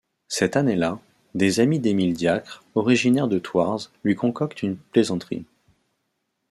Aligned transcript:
Cette 0.27 0.55
année-là, 0.55 0.97
des 1.35 1.59
amis 1.59 1.77
d'Émile 1.77 2.15
Diacre, 2.15 2.63
originaire 2.73 3.27
de 3.27 3.37
Thouars, 3.37 3.91
lui 4.03 4.15
concoctent 4.15 4.63
une 4.63 4.77
plaisanterie. 4.77 5.45